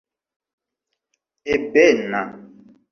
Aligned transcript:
ebena 1.53 2.21